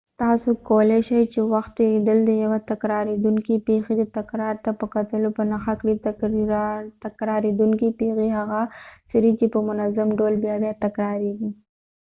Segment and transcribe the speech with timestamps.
[0.23, 5.29] تاسو کولای شي چې د وخت تیریدل ديوه تکراریدونکې پیښی د تکرار ته په کتلو
[5.37, 5.95] په نښه کړي
[7.05, 8.61] تکراریدونکې پیښی هغه
[9.09, 11.49] څه دي چې په منظم ډول بیا بیا تکراریږی